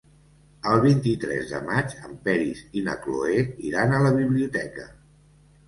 [0.69, 3.39] El vint-i-tres de maig en Peris i na Cloè
[3.71, 4.91] iran a la biblioteca.